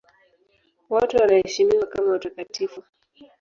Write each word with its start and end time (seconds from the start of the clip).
Wote 0.89 1.17
wanaheshimiwa 1.17 1.85
kama 1.85 2.11
watakatifu. 2.11 2.83